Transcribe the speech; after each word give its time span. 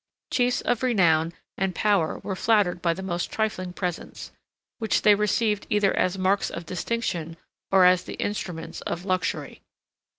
Chiefs 0.31 0.61
of 0.61 0.81
renown 0.81 1.31
and 1.59 1.75
power 1.75 2.17
were 2.23 2.35
flattered 2.35 2.81
by 2.81 2.91
the 2.91 3.03
most 3.03 3.31
trifling 3.31 3.71
presents, 3.71 4.31
which 4.79 5.03
they 5.03 5.13
received 5.13 5.67
either 5.69 5.95
as 5.95 6.17
marks 6.17 6.49
of 6.49 6.65
distinction, 6.65 7.37
or 7.71 7.85
as 7.85 8.03
the 8.05 8.15
instruments 8.15 8.81
of 8.81 9.05
luxury. 9.05 9.61